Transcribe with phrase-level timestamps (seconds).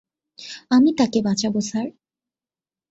[0.71, 1.87] আমি তাকে বাঁচাবো, স্যার।